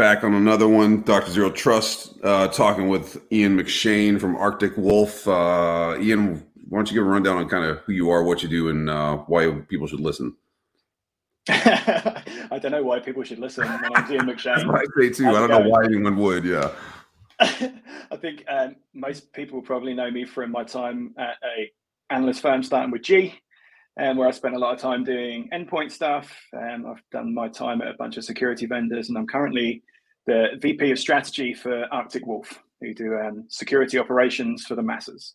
[0.00, 1.02] Back on another one.
[1.02, 1.30] Dr.
[1.30, 5.28] Zero Trust uh, talking with Ian McShane from Arctic Wolf.
[5.28, 8.42] Uh, Ian, why don't you give a rundown on kind of who you are, what
[8.42, 10.34] you do, and uh, why people should listen?
[11.50, 13.66] I don't know why people should listen.
[13.66, 14.74] My name's Ian McShane.
[14.74, 15.24] I say too.
[15.24, 16.46] How's I don't know why anyone would.
[16.46, 16.70] Yeah.
[17.38, 21.70] I think um, most people probably know me from my time at a
[22.08, 23.34] analyst firm starting with G,
[24.00, 26.34] um, where I spent a lot of time doing endpoint stuff.
[26.56, 29.82] Um, I've done my time at a bunch of security vendors, and I'm currently
[30.26, 35.34] the VP of strategy for Arctic Wolf, who do um, security operations for the masses.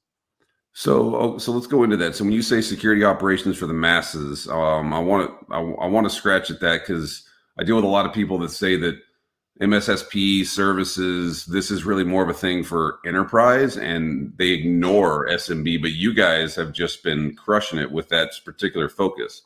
[0.73, 2.15] So, oh, so let's go into that.
[2.15, 5.87] So, when you say security operations for the masses, um, I want to I, I
[5.87, 8.75] want to scratch at that because I deal with a lot of people that say
[8.77, 8.99] that
[9.61, 15.81] MSSP services, this is really more of a thing for enterprise and they ignore SMB,
[15.81, 19.43] but you guys have just been crushing it with that particular focus.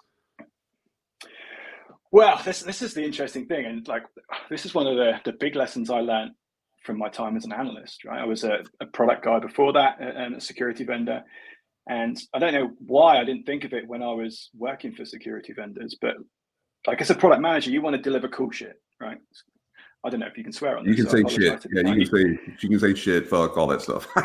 [2.11, 4.03] Well, this this is the interesting thing, and like
[4.49, 6.31] this is one of the the big lessons I learned
[6.83, 8.05] from my time as an analyst.
[8.05, 11.23] Right, I was a, a product guy before that and a security vendor,
[11.88, 15.05] and I don't know why I didn't think of it when I was working for
[15.05, 16.16] security vendors, but
[16.88, 19.17] like as a product manager, you want to deliver cool shit, right?
[20.03, 20.85] I don't know if you can swear on.
[20.85, 21.66] You this, can so say shit.
[21.71, 24.07] Yeah, you can say you can say shit, fuck, all that stuff.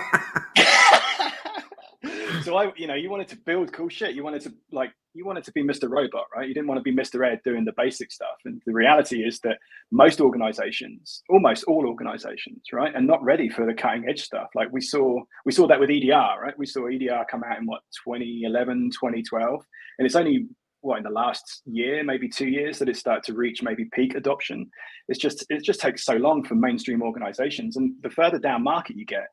[2.45, 4.15] so I, you know, you wanted to build cool shit.
[4.15, 5.89] You wanted to like, you wanted to be Mr.
[5.89, 6.49] Robot, right?
[6.49, 7.27] You didn't want to be Mr.
[7.27, 8.37] Ed doing the basic stuff.
[8.45, 9.59] And the reality is that
[9.93, 14.49] most organizations, almost all organizations, right, are not ready for the cutting edge stuff.
[14.55, 16.59] Like we saw, we saw that with EDR, right?
[16.59, 19.65] We saw EDR come out in what 2011, 2012,
[19.99, 20.49] and it's only
[20.81, 24.15] what in the last year, maybe two years, that it started to reach maybe peak
[24.17, 24.69] adoption.
[25.09, 28.97] It's just it just takes so long for mainstream organizations, and the further down market
[28.97, 29.29] you get,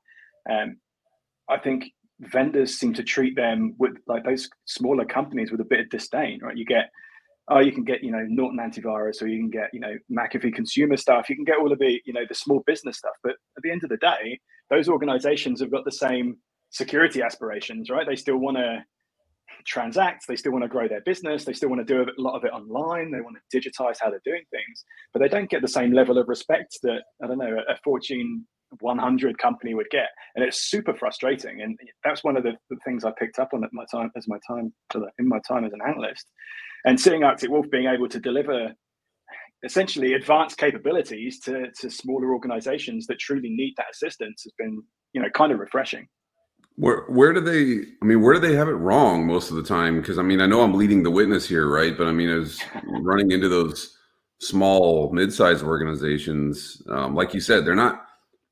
[0.50, 0.78] um,
[1.50, 1.86] I think
[2.22, 6.40] vendors seem to treat them with like those smaller companies with a bit of disdain.
[6.42, 6.58] Right?
[6.58, 6.90] You get
[7.50, 10.54] oh, you can get you know Norton antivirus, or you can get you know McAfee
[10.54, 11.30] consumer stuff.
[11.30, 13.72] You can get all of the you know the small business stuff, but at the
[13.72, 14.40] end of the day,
[14.70, 16.38] those organizations have got the same
[16.70, 18.08] security aspirations, right?
[18.08, 18.84] They still want to
[19.66, 20.26] transact.
[20.28, 21.44] They still want to grow their business.
[21.44, 23.12] They still want to do a lot of it online.
[23.12, 26.18] They want to digitize how they're doing things, but they don't get the same level
[26.18, 28.48] of respect that I don't know a Fortune
[28.80, 31.62] 100 company would get, and it's super frustrating.
[31.62, 34.28] And that's one of the, the things I picked up on at my time as
[34.28, 34.74] my time
[35.20, 36.28] in my time as an analyst,
[36.86, 38.72] and seeing Arctic Wolf being able to deliver
[39.64, 44.82] essentially advanced capabilities to, to smaller organizations that truly need that assistance has been
[45.14, 46.08] you know kind of refreshing
[46.76, 47.86] where where do they?
[48.02, 50.00] I mean, where do they have it wrong most of the time?
[50.00, 51.98] Because I mean, I know I'm leading the witness here, right?
[51.98, 53.98] But I mean, as running into those
[54.40, 58.06] small, mid-sized organizations, um, like you said, they're not.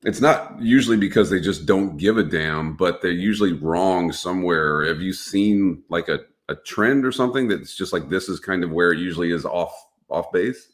[0.04, 4.86] It's not usually because they just don't give a damn, but they're usually wrong somewhere.
[4.86, 8.64] Have you seen like a, a trend or something that's just like this is kind
[8.64, 9.74] of where it usually is off
[10.08, 10.68] off base?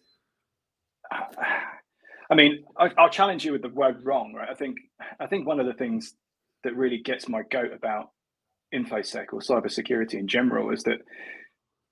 [2.31, 4.49] I mean, I, will challenge you with the word wrong, right?
[4.49, 4.77] I think
[5.21, 6.15] I think one of the things
[6.65, 8.11] that really gets my goat about
[8.75, 10.99] infosec or cybersecurity in general is that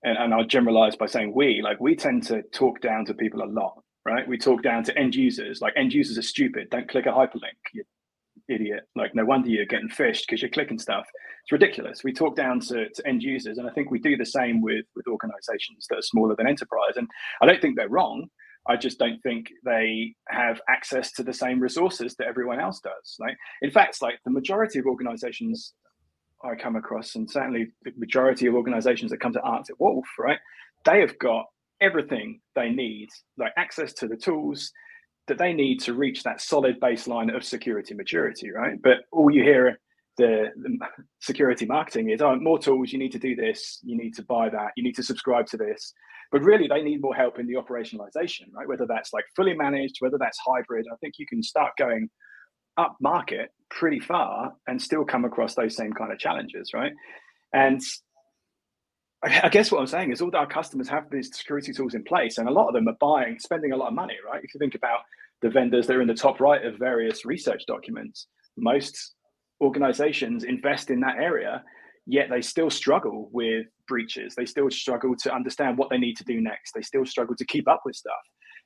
[0.03, 3.43] and, and I'll generalize by saying we like we tend to talk down to people
[3.43, 4.27] a lot right?
[4.27, 6.69] We talk down to end users like end users are stupid.
[6.69, 7.83] Don't click a hyperlink you
[8.47, 8.87] idiot.
[8.95, 11.07] Like no wonder you're getting phished because you're clicking stuff.
[11.43, 12.03] It's ridiculous.
[12.03, 14.85] We talk down to, to end users and i think we do the same with
[14.95, 16.95] with organizations that are smaller than enterprise.
[16.95, 17.07] And
[17.41, 18.27] i don't think they're wrong.
[18.67, 23.15] I just don't think they have access to the same resources that everyone else does.
[23.19, 25.73] Like, in fact, like the majority of organizations
[26.43, 30.39] I come across, and certainly the majority of organizations that come to Arctic Wolf, right,
[30.83, 31.45] they have got
[31.81, 34.71] everything they need, like access to the tools
[35.27, 38.79] that they need to reach that solid baseline of security maturity, right?
[38.81, 39.79] But all you hear
[40.17, 40.77] the, the,
[41.19, 44.47] security marketing is oh more tools you need to do this you need to buy
[44.47, 45.93] that you need to subscribe to this.
[46.31, 48.67] But really they need more help in the operationalization right?
[48.67, 52.09] Whether that's like fully managed whether that's hybrid i think you can start going
[52.77, 56.93] up market pretty far and still come across those same kind of challenges right?
[57.53, 57.81] And
[59.23, 62.37] I guess what I'm saying is all our customers have these security tools in place,
[62.37, 64.43] and a lot of them are buying, spending a lot of money, right?
[64.43, 64.99] If you think about
[65.41, 68.27] the vendors that are in the top right of various research documents,
[68.57, 69.15] most
[69.61, 71.63] organizations invest in that area,
[72.05, 74.35] yet they still struggle with breaches.
[74.35, 76.73] They still struggle to understand what they need to do next.
[76.73, 78.13] They still struggle to keep up with stuff.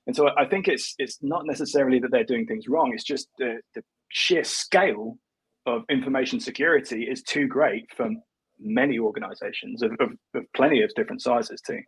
[0.07, 2.92] And so I think it's it's not necessarily that they're doing things wrong.
[2.94, 5.18] It's just the, the sheer scale
[5.66, 8.10] of information security is too great for
[8.59, 11.81] many organizations of, of, of plenty of different sizes too.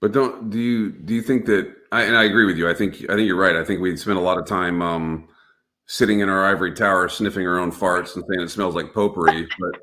[0.00, 1.74] But don't do you do you think that?
[1.92, 2.68] I, and I agree with you.
[2.68, 3.56] I think I think you're right.
[3.56, 5.28] I think we spend a lot of time um,
[5.86, 9.46] sitting in our ivory tower sniffing our own farts and saying it smells like potpourri.
[9.58, 9.80] But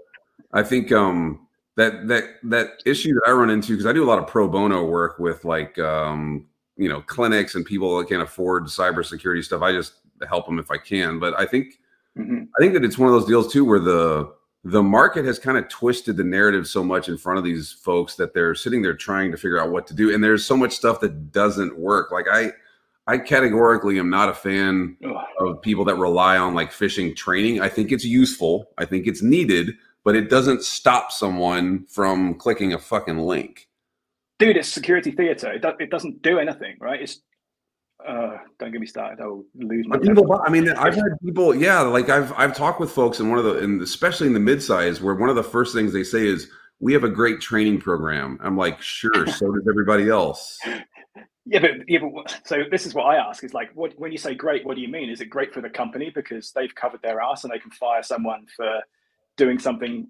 [0.54, 4.10] I think um, that that that issue that I run into because I do a
[4.10, 6.48] lot of pro bono work with like um,
[6.78, 9.62] you know clinics and people that can't afford cybersecurity stuff.
[9.62, 9.94] I just
[10.28, 11.19] help them if I can.
[11.19, 11.80] But I think
[12.18, 12.44] mm-hmm.
[12.57, 14.33] I think that it's one of those deals too where the
[14.63, 18.15] the market has kind of twisted the narrative so much in front of these folks
[18.15, 20.74] that they're sitting there trying to figure out what to do and there's so much
[20.74, 22.12] stuff that doesn't work.
[22.12, 22.51] Like i
[23.07, 24.98] i categorically am not a fan
[25.39, 27.62] of people that rely on like phishing training.
[27.62, 32.71] I think it's useful i think it's needed but it doesn't stop someone from clicking
[32.71, 33.68] a fucking link.
[34.39, 35.54] Dude it's security theater.
[35.54, 37.01] It, do, it doesn't do anything right?
[37.01, 37.21] It's
[38.06, 39.22] uh, don't get me started.
[39.22, 39.98] I'll lose my.
[39.98, 43.40] People, I mean, I've had people, yeah, like I've I've talked with folks, and one
[43.40, 46.26] of the, and especially in the midsize, where one of the first things they say
[46.26, 46.50] is,
[46.80, 50.60] "We have a great training program." I'm like, sure, so does everybody else.
[51.50, 54.18] Yeah, but, yeah, but so this is what I ask: is like, what when you
[54.18, 55.10] say great, what do you mean?
[55.10, 58.04] Is it great for the company because they've covered their ass and they can fire
[58.04, 58.82] someone for
[59.38, 60.10] doing something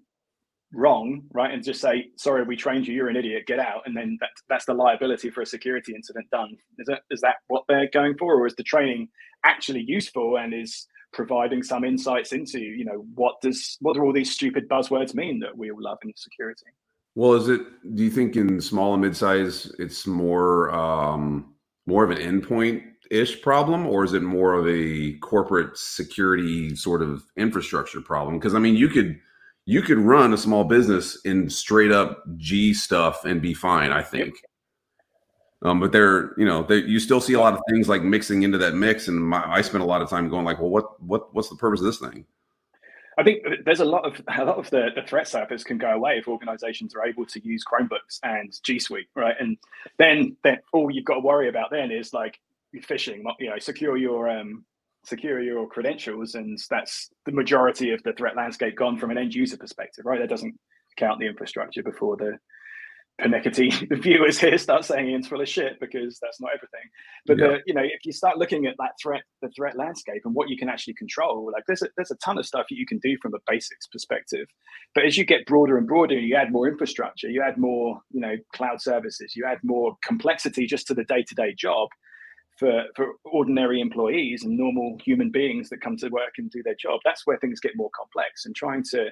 [0.74, 2.94] wrong, right, and just say, "Sorry, we trained you.
[2.94, 3.46] You're an idiot.
[3.48, 6.58] Get out." And then that, that's the liability for a security incident done.
[6.80, 9.10] Is that is that what they're going for, or is the training
[9.44, 14.14] actually useful and is providing some insights into, you know, what does what do all
[14.14, 16.66] these stupid buzzwords mean that we all love in security?
[17.16, 17.62] Well, is it?
[17.96, 21.56] Do you think in small and midsize, it's more um,
[21.86, 27.02] more of an endpoint ish problem, or is it more of a corporate security sort
[27.02, 28.38] of infrastructure problem?
[28.38, 29.19] Because I mean, you could
[29.68, 34.02] you could run a small business in straight up G stuff and be fine, I
[34.02, 34.36] think.
[35.62, 38.44] Um, but there, you know, there, you still see a lot of things like mixing
[38.44, 41.04] into that mix, and my, I spent a lot of time going like, well, what,
[41.04, 42.25] what, what's the purpose of this thing?
[43.18, 45.90] I think there's a lot of a lot of the, the threat surface can go
[45.90, 49.36] away if organizations are able to use Chromebooks and G Suite, right?
[49.38, 49.58] And
[49.98, 52.40] then then all you've got to worry about then is like
[52.75, 54.64] phishing, you know, secure your um,
[55.07, 59.33] secure your credentials, and that's the majority of the threat landscape gone from an end
[59.33, 60.19] user perspective, right?
[60.19, 60.56] That doesn't
[60.98, 62.38] count the infrastructure before the
[63.19, 66.89] pernickety the viewers here start saying Ian's full of shit because that's not everything.
[67.25, 67.48] But yeah.
[67.48, 70.50] the, you know, if you start looking at that threat, the threat landscape and what
[70.50, 73.00] you can actually control, like there's a, there's a ton of stuff that you can
[73.00, 74.48] do from a basics perspective.
[74.94, 78.19] But as you get broader and broader, you add more infrastructure, you add more, you
[78.19, 81.88] know, cloud services, you add more complexity just to the day to day job
[82.57, 86.75] for, for ordinary employees and normal human beings that come to work and do their
[86.75, 89.07] job that's where things get more complex and trying to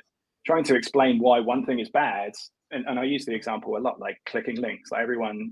[0.45, 2.31] trying to explain why one thing is bad
[2.71, 5.51] and, and i use the example a lot like clicking links like everyone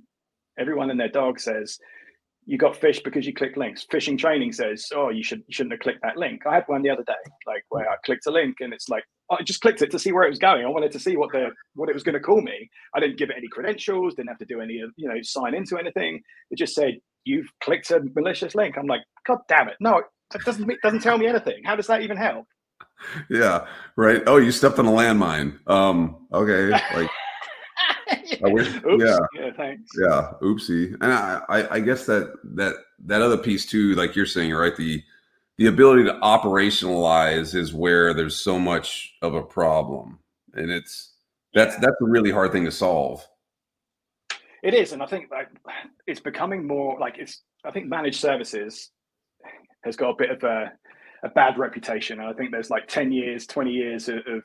[0.60, 1.78] everyone and their dog says
[2.46, 5.74] you got fish because you clicked links phishing training says oh you should you shouldn't
[5.74, 7.14] have clicked that link i had one the other day
[7.48, 10.12] like where i clicked a link and it's like I just clicked it to see
[10.12, 10.66] where it was going.
[10.66, 12.70] I wanted to see what the what it was going to call me.
[12.94, 15.78] I didn't give it any credentials, didn't have to do any you know sign into
[15.78, 16.22] anything.
[16.52, 16.96] It just said
[17.26, 18.78] you've clicked a malicious link.
[18.78, 19.76] I'm like, God damn it.
[19.80, 21.64] No, it doesn't, doesn't tell me anything.
[21.64, 22.46] How does that even help?
[23.30, 23.66] Yeah.
[23.96, 24.22] Right.
[24.28, 25.60] Oh, you stepped on a landmine.
[25.68, 26.70] Um, okay.
[26.70, 27.10] Like,
[28.46, 29.04] I wish, Oops.
[29.04, 29.92] yeah, yeah, thanks.
[30.00, 30.94] Yeah, oopsie.
[31.02, 32.76] And I, I, I guess that that
[33.06, 34.76] that other piece too, like you're saying, right?
[34.76, 35.04] The
[35.58, 40.20] the ability to operationalize is where there's so much of a problem,
[40.54, 41.14] and it's
[41.54, 43.26] that's that's a really hard thing to solve.
[44.64, 45.50] It is, and I think like
[46.08, 47.42] it's becoming more like it's.
[47.66, 48.90] I think managed services
[49.84, 50.72] has got a bit of a,
[51.24, 54.44] a bad reputation, and I think there's like ten years, twenty years of, of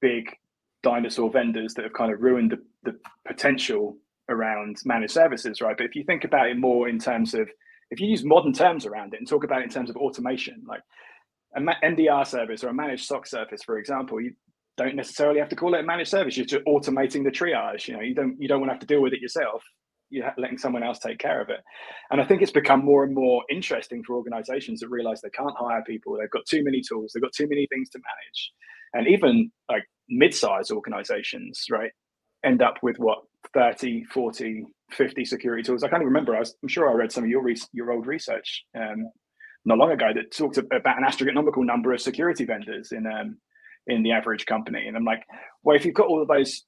[0.00, 0.34] big
[0.82, 3.98] dinosaur vendors that have kind of ruined the, the potential
[4.30, 5.76] around managed services, right?
[5.76, 7.48] But if you think about it more in terms of
[7.90, 10.62] if you use modern terms around it and talk about it in terms of automation,
[10.66, 10.80] like
[11.54, 14.32] an MDR service or a managed SOC service, for example, you,
[14.76, 16.36] don't necessarily have to call it a managed service.
[16.36, 17.88] You're just automating the triage.
[17.88, 19.62] You know, you don't you don't want to have to deal with it yourself.
[20.10, 21.60] You're letting someone else take care of it.
[22.10, 25.56] And I think it's become more and more interesting for organizations that realize they can't
[25.56, 26.16] hire people.
[26.18, 27.12] They've got too many tools.
[27.12, 28.52] They've got too many things to manage.
[28.92, 31.90] And even like mid-sized organizations, right,
[32.44, 33.20] end up with what
[33.54, 35.82] 30, 40, 50 security tools.
[35.82, 36.36] I can't even remember.
[36.36, 39.08] I I'm sure I read some of your, re- your old research um,
[39.64, 43.38] not long ago that talked about an astronomical number of security vendors in um,
[43.86, 44.86] in the average company.
[44.86, 45.24] And I'm like,
[45.62, 46.64] well, if you've got all of those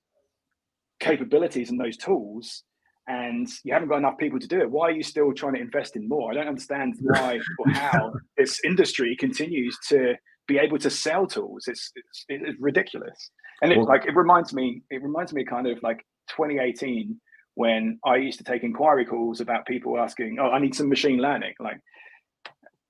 [1.00, 2.62] capabilities and those tools,
[3.06, 5.60] and you haven't got enough people to do it, why are you still trying to
[5.60, 6.30] invest in more?
[6.30, 10.14] I don't understand why or how this industry continues to
[10.46, 11.64] be able to sell tools.
[11.66, 13.30] It's it's, it's ridiculous,
[13.62, 14.82] and it well, like it reminds me.
[14.90, 15.98] It reminds me kind of like
[16.30, 17.20] 2018
[17.56, 21.18] when I used to take inquiry calls about people asking, "Oh, I need some machine
[21.18, 21.78] learning." Like,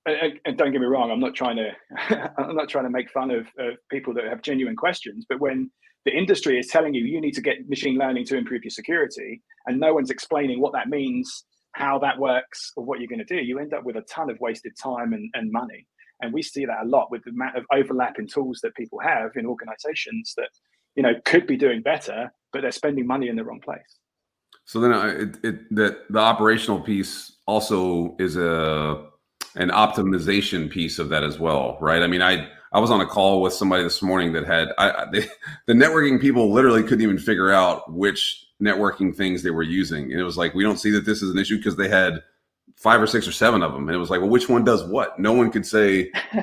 [0.05, 1.71] and don't get me wrong, I'm not trying to
[2.37, 5.69] I'm not trying to make fun of, of, people that have genuine questions, but when
[6.05, 9.41] the industry is telling you you need to get machine learning to improve your security,
[9.65, 13.25] and no one's explaining what that means, how that works, or what you're going to
[13.25, 15.87] do, you end up with a ton of wasted time and, and money.
[16.21, 18.99] And we see that a lot with the amount of overlap in tools that people
[18.99, 20.49] have in organizations that
[20.95, 23.99] you know could be doing better, but they're spending money in the wrong place.
[24.65, 29.07] So then I, it, it the operational piece also is a
[29.55, 32.03] an optimization piece of that as well, right?
[32.03, 35.05] I mean, I I was on a call with somebody this morning that had I,
[35.11, 35.27] they,
[35.65, 40.19] the networking people literally couldn't even figure out which networking things they were using, and
[40.19, 42.21] it was like we don't see that this is an issue because they had
[42.75, 44.83] five or six or seven of them, and it was like, well, which one does
[44.83, 45.17] what?
[45.19, 46.11] No one could say.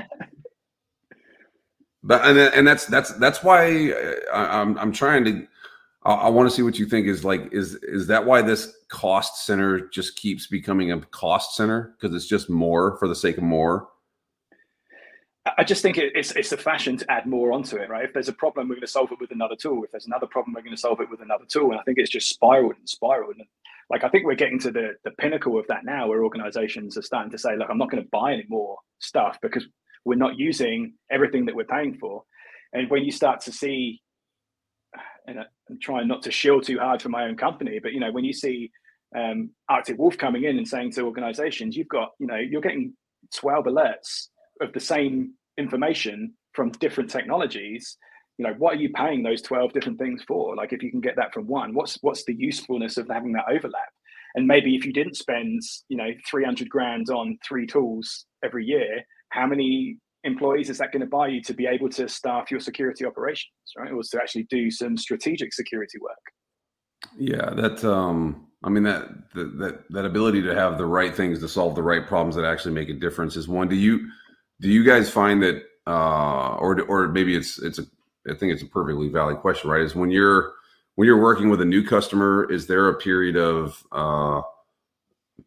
[2.03, 3.93] but and and that's that's that's why
[4.33, 5.47] I, I'm I'm trying to
[6.05, 9.47] I, want to see what you think is like is is that why this cost
[9.47, 13.45] center just keeps becoming a cost center because it's just more for the sake of
[13.45, 13.89] more
[15.59, 18.05] I just think it's it's a fashion to add more onto it, right?
[18.05, 19.83] If there's a problem, we're going to solve it with another tool.
[19.83, 21.73] If there's another problem, we're going to solve it with another tool.
[21.73, 23.35] And I think it's just spiraled and spiraled.
[23.37, 23.47] And
[23.91, 27.03] like I think we're getting to the the pinnacle of that now, where organizations are
[27.03, 29.67] starting to say, "Look, I'm not going to buy any more stuff because
[30.05, 32.23] we're not using everything that we're paying for."
[32.73, 34.01] And when you start to see
[35.27, 38.13] and I'm trying not to shield too hard for my own company, but you know,
[38.13, 38.71] when you see
[39.17, 42.95] um, Arctic Wolf coming in and saying to organizations, you've got, you know, you're getting
[43.35, 44.29] 12 alerts
[44.61, 47.97] of the same information from different technologies.
[48.39, 50.57] You know, what are you paying those 12 different things for?
[50.57, 53.45] Like if you can get that from one, what's what's the usefulness of having that
[53.51, 53.91] overlap?
[54.35, 59.05] And maybe if you didn't spend, you know, 300 grand on three tools every year,
[59.29, 62.61] how many employees is that going to buy you to be able to staff your
[62.61, 63.93] security operations, right?
[63.93, 66.19] Or to actually do some strategic security work.
[67.19, 71.49] Yeah, that um I mean that that that ability to have the right things to
[71.49, 73.69] solve the right problems that actually make a difference is one.
[73.69, 74.09] Do you
[74.61, 77.87] do you guys find that uh or or maybe it's it's a
[78.31, 79.83] I think it's a perfectly valid question, right?
[79.83, 80.53] Is when you're
[80.95, 84.43] when you're working with a new customer, is there a period of uh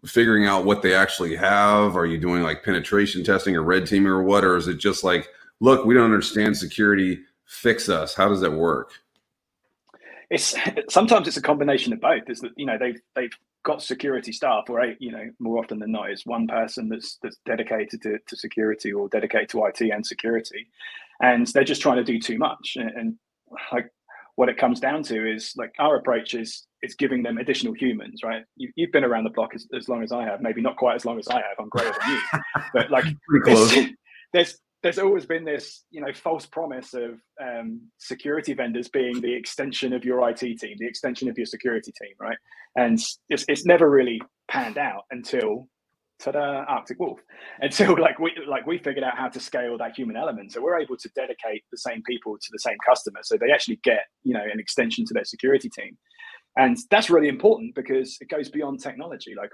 [0.06, 1.96] figuring out what they actually have?
[1.96, 4.44] Are you doing like penetration testing or red teaming or what?
[4.44, 8.13] Or is it just like, look, we don't understand security, fix us?
[8.13, 8.92] How does that work?
[10.30, 10.56] It's
[10.89, 12.30] sometimes it's a combination of both.
[12.30, 13.32] Is that you know they've they've
[13.63, 17.38] got security staff, or you know more often than not, it's one person that's that's
[17.46, 20.68] dedicated to, to security or dedicated to IT and security,
[21.22, 22.75] and they're just trying to do too much.
[22.75, 23.15] And, and
[23.72, 23.92] like
[24.36, 28.22] what it comes down to is like our approach is it's giving them additional humans,
[28.24, 28.44] right?
[28.56, 30.96] You, have been around the block as, as long as I have, maybe not quite
[30.96, 31.58] as long as I have.
[31.60, 32.39] I'm greater than you,
[32.75, 33.06] but like
[33.44, 33.74] there's,
[34.34, 39.34] there's, there's always been this you know false promise of um, security vendors being the
[39.34, 42.38] extension of your IT team, the extension of your security team, right?
[42.75, 43.00] And
[43.30, 45.68] it's it's never really panned out until
[46.20, 47.20] ta-da arctic wolf
[47.62, 50.80] until like we like we figured out how to scale that human element so we're
[50.80, 54.34] able to dedicate the same people to the same customer so they actually get you
[54.34, 55.98] know an extension to their security team
[56.58, 59.34] and that's really important because it goes beyond technology.
[59.38, 59.52] Like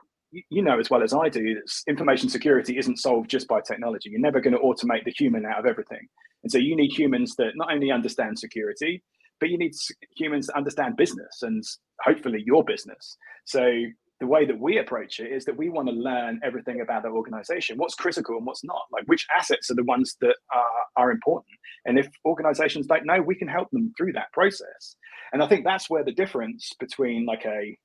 [0.50, 4.10] you know as well as i do that information security isn't solved just by technology.
[4.10, 6.08] You're never going to automate the human out of everything.
[6.44, 9.04] And so you need humans that not only understand security
[9.40, 9.74] but you need
[10.16, 11.64] humans that understand business and
[12.02, 13.18] hopefully your business.
[13.46, 13.72] So
[14.20, 17.10] the way that we approach it is that we want to learn everything about the
[17.10, 21.12] organization what's critical and what's not like which assets are the ones that are, are
[21.12, 21.58] important.
[21.86, 24.96] And if organizations don't know we can help them through that process
[25.34, 27.78] and i think that's where the difference between like a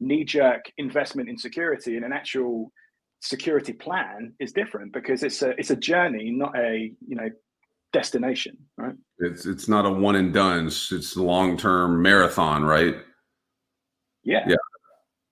[0.00, 2.72] knee-jerk investment in security and an actual
[3.20, 7.28] security plan is different because it's a it's a journey not a you know
[7.92, 8.94] destination right?
[9.18, 10.68] It's it's not a one and done.
[10.68, 12.96] It's, it's a long-term marathon right?
[14.22, 14.44] Yeah.
[14.46, 14.56] Yeah.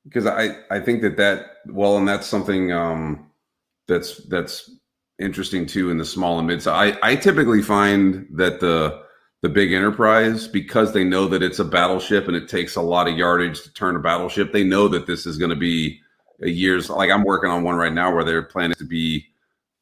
[0.05, 3.31] Because I I think that that well, and that's something um,
[3.87, 4.71] that's that's
[5.19, 6.63] interesting too in the small and mid.
[6.63, 9.03] So I I typically find that the
[9.41, 13.09] the big enterprise because they know that it's a battleship and it takes a lot
[13.09, 14.53] of yardage to turn a battleship.
[14.53, 16.01] They know that this is going to be
[16.43, 16.91] a years.
[16.91, 19.27] Like I'm working on one right now where they're planning to be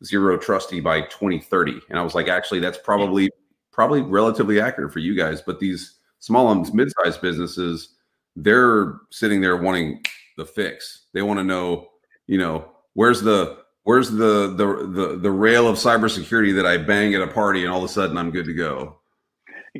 [0.04, 3.30] zero trusty by 2030, and I was like, actually, that's probably
[3.72, 7.96] probably relatively accurate for you guys, but these small and mid-sized businesses
[8.36, 10.04] they're sitting there wanting
[10.36, 11.06] the fix.
[11.14, 11.88] They want to know,
[12.26, 17.14] you know, where's the where's the the the the rail of cybersecurity that I bang
[17.14, 18.98] at a party and all of a sudden I'm good to go.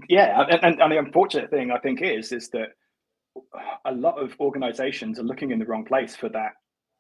[0.09, 2.69] Yeah, and, and, and the unfortunate thing I think is is that
[3.85, 6.53] a lot of organizations are looking in the wrong place for that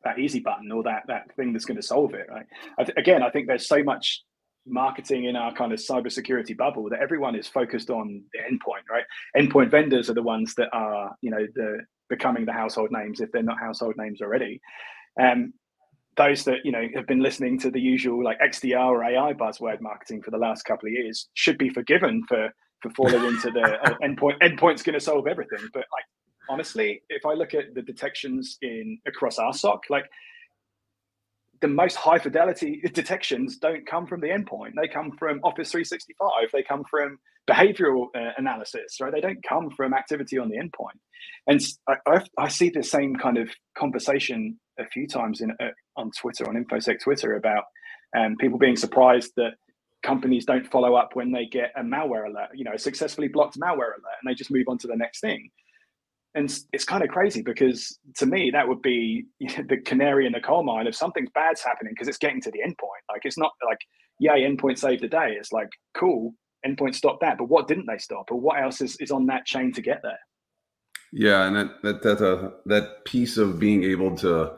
[0.05, 2.27] that easy button or that that thing that's going to solve it.
[2.31, 2.47] Right.
[2.79, 4.23] I th- again, I think there's so much
[4.67, 9.05] marketing in our kind of cybersecurity bubble that everyone is focused on the endpoint, right?
[9.37, 13.31] Endpoint vendors are the ones that are, you know, the becoming the household names if
[13.33, 14.61] they're not household names already.
[15.21, 15.53] Um,
[16.17, 19.81] those that you know have been listening to the usual like XDR or AI buzzword
[19.81, 22.49] marketing for the last couple of years should be forgiven for
[22.89, 24.41] for falling into the uh, endpoint.
[24.41, 26.05] Endpoint's going to solve everything, but like
[26.49, 30.05] honestly, if I look at the detections in across our SOC, like
[31.61, 34.73] the most high fidelity detections don't come from the endpoint.
[34.81, 36.51] They come from Office 365.
[36.53, 39.13] They come from behavioral uh, analysis, right?
[39.13, 40.99] They don't come from activity on the endpoint.
[41.47, 45.71] And I, I, I see the same kind of conversation a few times in uh,
[45.97, 47.65] on Twitter, on InfoSec Twitter, about
[48.17, 49.53] um, people being surprised that
[50.03, 53.95] companies don't follow up when they get a malware alert, you know, successfully blocked malware
[53.95, 55.51] alert, and they just move on to the next thing.
[56.35, 60.41] And it's kind of crazy because to me that would be the canary in the
[60.41, 63.05] coal mine if something's bad's happening because it's getting to the endpoint.
[63.11, 63.79] Like it's not like
[64.19, 65.35] yay endpoint saved the day.
[65.39, 66.35] It's like cool
[66.67, 68.31] endpoint stopped that but what didn't they stop?
[68.31, 70.19] Or what else is, is on that chain to get there?
[71.13, 74.53] Yeah and that that that, uh, that piece of being able to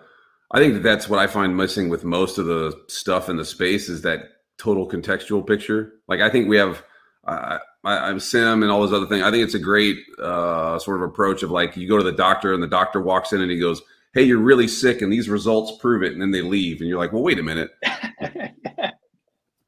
[0.50, 3.90] i think that's what i find missing with most of the stuff in the space
[3.90, 4.20] is that
[4.58, 6.82] total contextual picture like i think we have
[7.28, 9.22] I, I, am sim and all those other things.
[9.22, 12.12] I think it's a great uh, sort of approach of like you go to the
[12.12, 13.82] doctor and the doctor walks in and he goes,
[14.14, 16.98] "Hey, you're really sick, and these results prove it." And then they leave, and you're
[16.98, 17.70] like, "Well, wait a minute."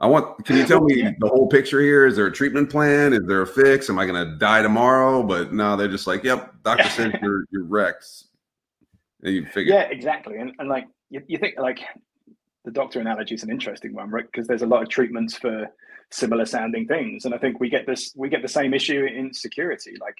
[0.01, 0.45] I want.
[0.47, 2.07] Can you tell me the whole picture here?
[2.07, 3.13] Is there a treatment plan?
[3.13, 3.91] Is there a fix?
[3.91, 5.23] Am I going to die tomorrow?
[5.23, 8.27] But no, they're just like, "Yep, doctor said you're you're Rex."
[9.23, 9.75] And you figure.
[9.75, 10.39] Yeah, exactly.
[10.39, 11.81] And, and like you, you think like
[12.64, 14.26] the doctor analogy is an interesting one, right?
[14.31, 15.67] Because there's a lot of treatments for
[16.11, 17.25] similar sounding things.
[17.25, 19.95] And I think we get this we get the same issue in security.
[20.00, 20.17] Like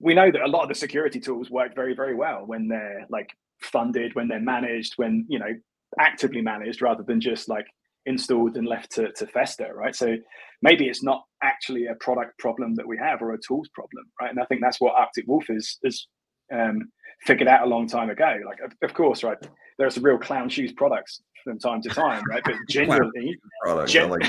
[0.00, 3.06] we know that a lot of the security tools work very, very well when they're
[3.10, 5.54] like funded, when they're managed, when you know
[5.98, 7.66] actively managed rather than just like
[8.06, 9.94] installed and left to, to fester, right?
[9.94, 10.16] So
[10.62, 14.30] maybe it's not actually a product problem that we have or a tools problem, right?
[14.30, 16.06] And I think that's what Arctic Wolf is is
[16.52, 16.90] um,
[17.22, 18.38] figured out a long time ago.
[18.46, 19.36] Like, of, of course, right,
[19.76, 22.42] there are some real clown shoes products from time to time, right?
[22.44, 23.38] But generally,
[23.86, 24.24] gen- like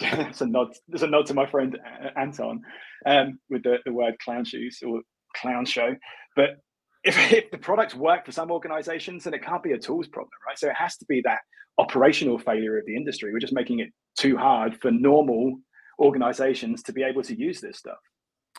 [0.00, 0.74] it's a nod.
[0.88, 1.78] There's a nod to my friend
[2.16, 2.62] Anton
[3.06, 5.02] um, with the, the word clown shoes or
[5.36, 5.94] clown show.
[6.36, 6.56] But
[7.04, 10.30] if, if the products work for some organizations, then it can't be a tools problem,
[10.46, 10.58] right?
[10.58, 11.40] So it has to be that
[11.78, 13.32] operational failure of the industry.
[13.32, 15.58] We're just making it too hard for normal
[15.98, 17.98] organizations to be able to use this stuff.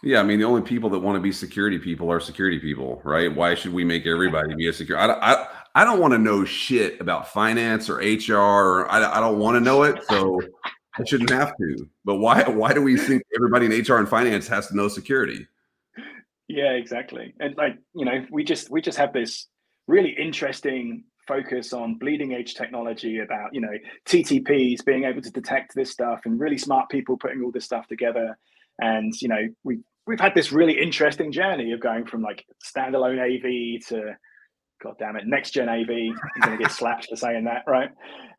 [0.03, 3.01] Yeah, I mean, the only people that want to be security people are security people,
[3.05, 3.33] right?
[3.33, 4.97] Why should we make everybody be a secure?
[4.97, 8.33] I, I, I don't want to know shit about finance or HR.
[8.33, 10.41] Or I, I don't want to know it, so
[10.97, 11.87] I shouldn't have to.
[12.03, 12.43] But why?
[12.47, 15.47] Why do we think everybody in HR and finance has to know security?
[16.47, 17.33] Yeah, exactly.
[17.39, 19.47] And like you know, we just we just have this
[19.87, 23.73] really interesting focus on bleeding edge technology about you know
[24.07, 27.87] TTPs being able to detect this stuff and really smart people putting all this stuff
[27.87, 28.37] together
[28.79, 33.19] and you know, we we've had this really interesting journey of going from like standalone
[33.19, 34.15] AV to
[34.83, 35.89] God damn it, next gen AV.
[35.89, 37.89] I'm going to get slapped for saying that, right?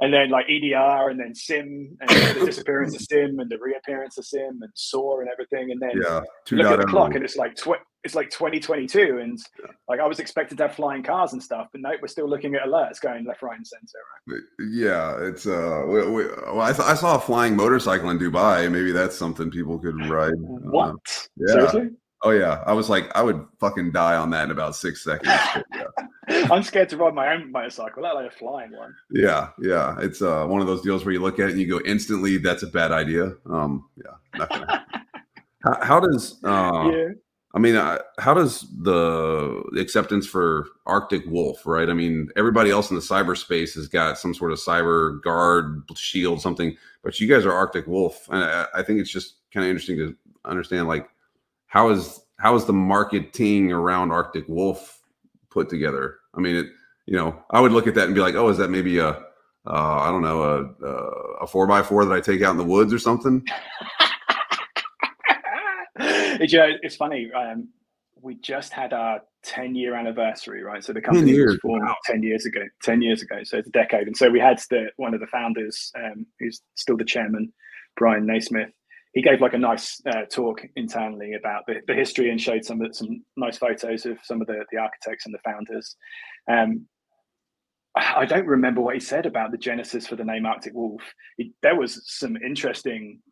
[0.01, 4.18] And then like EDR, and then SIEM, and the disappearance of SIEM, and the reappearance
[4.18, 5.70] of SIEM, and SOAR, and everything.
[5.70, 6.20] And then yeah,
[6.53, 9.66] look at the clock, and it's like tw- it's like 2022, and yeah.
[9.88, 12.55] like I was expected to have flying cars and stuff, but no, we're still looking
[12.55, 13.85] at alerts going left, right, and center.
[14.29, 14.40] Right?
[14.70, 18.70] Yeah, it's uh, we, we, well, I, th- I, saw a flying motorcycle in Dubai.
[18.70, 20.35] Maybe that's something people could ride.
[20.37, 20.90] What?
[20.90, 20.94] Uh,
[21.37, 21.53] yeah.
[21.53, 21.90] Seriously?
[22.22, 25.29] Oh yeah, I was like, I would fucking die on that in about six seconds.
[25.75, 25.85] yeah.
[26.50, 28.94] I'm scared to ride my own motorcycle, let alone a flying one.
[29.10, 31.68] Yeah, yeah, it's uh, one of those deals where you look at it and you
[31.68, 33.32] go instantly, that's a bad idea.
[33.48, 34.46] Um, yeah,
[35.62, 37.08] how, how, does uh, yeah.
[37.54, 41.88] I mean, uh, how does the acceptance for Arctic Wolf, right?
[41.88, 46.42] I mean, everybody else in the cyberspace has got some sort of cyber guard shield,
[46.42, 49.70] something, but you guys are Arctic Wolf, and I, I think it's just kind of
[49.70, 51.08] interesting to understand, like
[51.66, 55.00] how is how is the marketing around Arctic Wolf
[55.57, 56.19] put together?
[56.35, 56.66] I mean, it
[57.07, 59.09] you know, I would look at that and be like, oh, is that maybe a
[59.69, 60.87] uh, I don't know a
[61.42, 63.45] a four by four that I take out in the woods or something?
[65.99, 67.31] you know, it's funny.
[67.33, 67.69] Um,
[68.21, 70.83] we just had our 10 year anniversary, right?
[70.83, 71.95] So the company was formed wow.
[72.07, 73.37] 10 years ago, 10 years ago.
[73.45, 74.09] So it's a decade.
[74.09, 77.53] And so we had the, one of the founders, um, who's still the chairman,
[77.97, 78.73] Brian NeSmith
[79.16, 82.83] he gave like a nice uh, talk internally about the, the history and showed some
[82.92, 85.96] some nice photos of some of the, the architects and the founders.
[86.52, 86.87] Um,
[87.96, 91.00] I don't remember what he said about the genesis for the name Arctic Wolf.
[91.38, 93.22] It, there was some interesting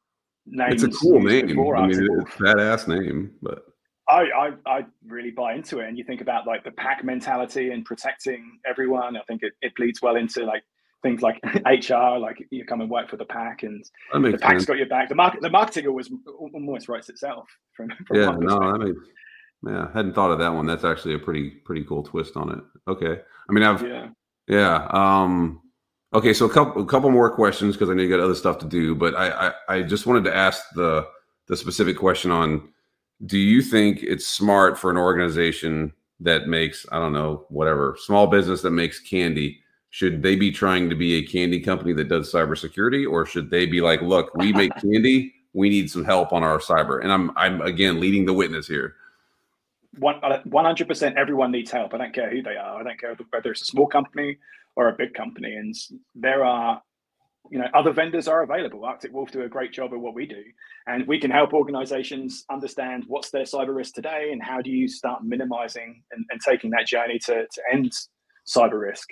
[0.46, 0.82] names.
[0.82, 1.50] It's a cool name.
[1.50, 3.66] I mean, it's a badass name, but
[4.08, 5.88] I, I, I really buy into it.
[5.88, 9.18] And you think about like the pack mentality and protecting everyone.
[9.18, 10.62] I think it, it bleeds well into like
[11.04, 14.64] things like HR, like you come and work for the pack, and the pack's sense.
[14.64, 15.08] got your back.
[15.08, 17.48] The market, the marketing always almost writes itself.
[17.76, 18.98] From, from yeah, no, that makes.
[19.64, 20.66] Yeah, I hadn't thought of that one.
[20.66, 22.90] That's actually a pretty pretty cool twist on it.
[22.90, 24.08] Okay, I mean, I've yeah,
[24.48, 24.88] yeah.
[24.90, 25.60] Um,
[26.12, 28.58] okay, so a couple a couple more questions because I know you got other stuff
[28.58, 31.06] to do, but I, I I just wanted to ask the
[31.46, 32.68] the specific question on:
[33.26, 38.26] Do you think it's smart for an organization that makes I don't know whatever small
[38.26, 39.60] business that makes candy?
[39.94, 43.64] Should they be trying to be a candy company that does cybersecurity, or should they
[43.64, 47.00] be like, look, we make candy, we need some help on our cyber?
[47.00, 48.96] And I'm I'm again leading the witness here.
[50.02, 51.94] Uh, hundred percent, everyone needs help.
[51.94, 52.80] I don't care who they are.
[52.80, 54.36] I don't care whether it's a small company
[54.74, 55.54] or a big company.
[55.54, 55.72] And
[56.16, 56.82] there are,
[57.52, 58.84] you know, other vendors are available.
[58.84, 60.42] Arctic Wolf do a great job at what we do,
[60.88, 64.88] and we can help organizations understand what's their cyber risk today and how do you
[64.88, 67.92] start minimizing and, and taking that journey to to end
[68.44, 69.08] cyber risk.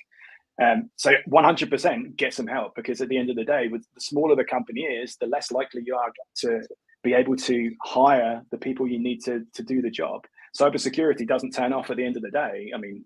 [0.61, 4.01] Um, so 100% get some help because at the end of the day, with the
[4.01, 6.61] smaller the company is, the less likely you are to
[7.03, 10.25] be able to hire the people you need to to do the job.
[10.59, 12.71] Cybersecurity doesn't turn off at the end of the day.
[12.75, 13.05] I mean,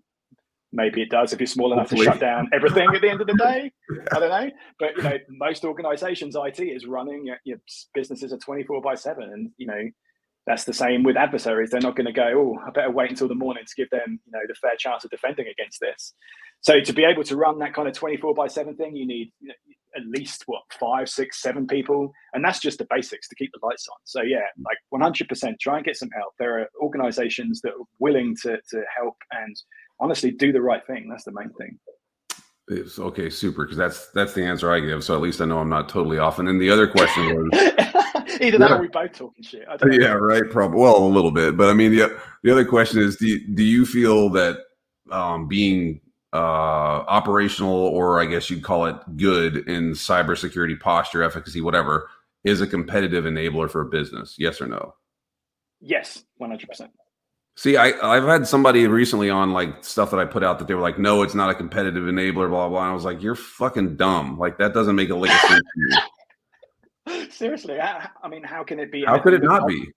[0.71, 2.05] maybe it does if you're small enough Hopefully.
[2.05, 3.71] to shut down everything at the end of the day.
[4.11, 7.33] I don't know, but you know, most organizations, IT is running.
[7.45, 7.57] Your
[7.93, 9.89] businesses are 24 by seven, and you know
[10.47, 11.69] that's the same with adversaries.
[11.69, 14.19] They're not going to go, oh, I better wait until the morning to give them,
[14.25, 16.13] you know, the fair chance of defending against this.
[16.61, 19.31] So to be able to run that kind of 24 by 7 thing, you need
[19.39, 19.53] you know,
[19.95, 22.11] at least what five, six, seven people.
[22.33, 23.97] And that's just the basics to keep the lights on.
[24.03, 26.33] So yeah, like 100% try and get some help.
[26.39, 29.55] There are organizations that are willing to, to help and
[29.99, 31.07] honestly do the right thing.
[31.09, 31.79] That's the main thing.
[32.69, 35.01] It's okay, super, because that's that's the answer I give.
[35.01, 36.37] So at least I know I'm not totally off.
[36.37, 37.49] And then the other question was
[38.41, 38.75] either that yeah.
[38.75, 39.65] or we both talking shit.
[39.89, 40.43] yeah, right.
[40.51, 43.55] Probably well, a little bit, but I mean the the other question is: Do you,
[43.55, 44.57] do you feel that
[45.11, 46.01] um, being
[46.37, 52.09] uh, operational, or I guess you'd call it good in cybersecurity posture, efficacy, whatever,
[52.43, 54.35] is a competitive enabler for a business?
[54.37, 54.93] Yes or no?
[55.81, 56.91] Yes, one hundred percent.
[57.55, 60.75] See, I, I've had somebody recently on like stuff that I put out that they
[60.75, 62.83] were like, no, it's not a competitive enabler, blah, blah.
[62.83, 64.37] And I was like, you're fucking dumb.
[64.37, 66.01] Like, that doesn't make a lick of sense to
[67.15, 67.29] me.
[67.31, 67.79] Seriously.
[67.79, 69.03] I, I, mean, how can it be?
[69.05, 69.89] How could it not be?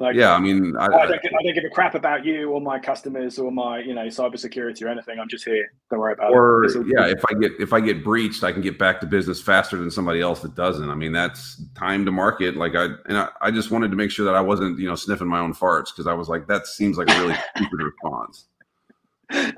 [0.00, 2.60] Like, yeah, I mean, I, I, don't, I, don't, give a crap about you or
[2.60, 5.20] my customers or my, you know, cybersecurity or anything.
[5.20, 5.74] I'm just here.
[5.90, 6.74] Don't worry about or, it.
[6.74, 9.42] Or yeah, if I get if I get breached, I can get back to business
[9.42, 10.88] faster than somebody else that doesn't.
[10.88, 12.56] I mean, that's time to market.
[12.56, 14.94] Like I and I, I just wanted to make sure that I wasn't, you know,
[14.94, 18.46] sniffing my own farts because I was like, that seems like a really stupid response.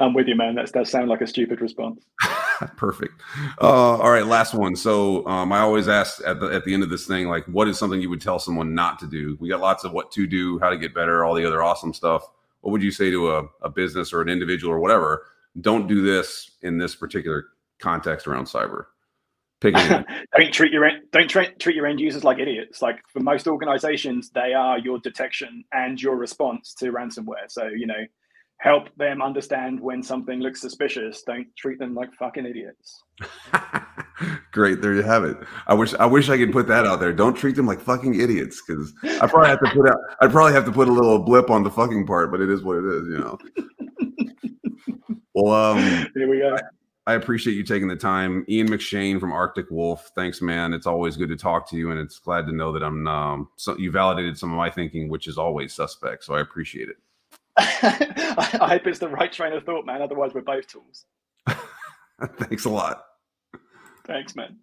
[0.00, 0.56] I'm with you, man.
[0.56, 2.04] That does sound like a stupid response.
[2.76, 3.20] Perfect.
[3.60, 4.76] Uh, all right, last one.
[4.76, 7.68] So um, I always ask at the at the end of this thing, like, what
[7.68, 9.36] is something you would tell someone not to do?
[9.40, 11.92] We got lots of what to do, how to get better, all the other awesome
[11.92, 12.28] stuff.
[12.60, 15.26] What would you say to a, a business or an individual or whatever?
[15.60, 17.46] Don't do this in this particular
[17.78, 18.86] context around cyber.
[19.60, 19.74] Pick
[20.36, 22.82] don't treat your don't treat, treat your end users like idiots.
[22.82, 27.48] Like for most organizations, they are your detection and your response to ransomware.
[27.48, 28.04] So you know
[28.62, 31.22] help them understand when something looks suspicious.
[31.22, 33.02] Don't treat them like fucking idiots.
[34.52, 35.36] Great, there you have it.
[35.66, 37.12] I wish I wish I could put that out there.
[37.12, 39.98] Don't treat them like fucking idiots, because I probably have to put out.
[40.20, 42.62] I'd probably have to put a little blip on the fucking part, but it is
[42.62, 43.38] what it is, you know.
[45.34, 46.56] well, um, here we go.
[46.56, 50.12] I, I appreciate you taking the time, Ian McShane from Arctic Wolf.
[50.14, 50.72] Thanks, man.
[50.72, 53.08] It's always good to talk to you, and it's glad to know that I'm.
[53.08, 56.22] Um, so you validated some of my thinking, which is always suspect.
[56.22, 56.96] So I appreciate it.
[57.58, 60.02] I, hope it's the right train of thought, man.
[60.02, 61.04] Otherwise, we're both tools.
[62.38, 63.04] Thanks a lot.
[64.06, 64.58] Thanks, man.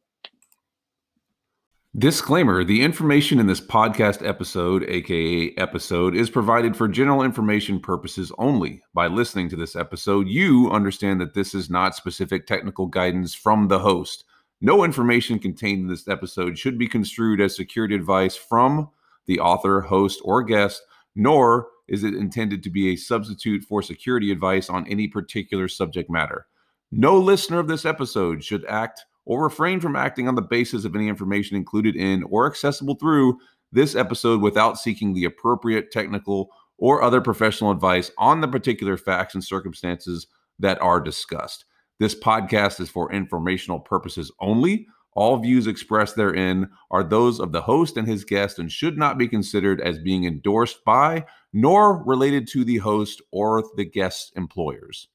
[1.97, 8.31] Disclaimer The information in this podcast episode, aka episode, is provided for general information purposes
[8.37, 8.81] only.
[8.93, 13.67] By listening to this episode, you understand that this is not specific technical guidance from
[13.67, 14.23] the host.
[14.61, 18.89] No information contained in this episode should be construed as security advice from
[19.25, 20.83] the author, host, or guest,
[21.15, 26.09] nor is it intended to be a substitute for security advice on any particular subject
[26.09, 26.45] matter.
[26.91, 30.95] No listener of this episode should act or refrain from acting on the basis of
[30.95, 33.37] any information included in or accessible through
[33.71, 39.35] this episode without seeking the appropriate technical or other professional advice on the particular facts
[39.35, 41.65] and circumstances that are discussed.
[41.99, 44.87] This podcast is for informational purposes only.
[45.13, 49.17] All views expressed therein are those of the host and his guest and should not
[49.17, 55.07] be considered as being endorsed by nor related to the host or the guest's employers.